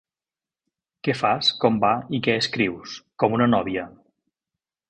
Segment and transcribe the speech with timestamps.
[1.07, 3.89] Què fas, com va i què escrius, com una nòvia.